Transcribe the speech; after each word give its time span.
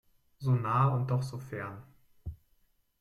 So 0.39 0.55
nah 0.55 0.87
und 0.95 1.11
doch 1.11 1.21
so 1.21 1.37
fern! 1.37 1.83